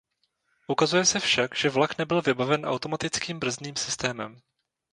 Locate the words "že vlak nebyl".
1.55-2.21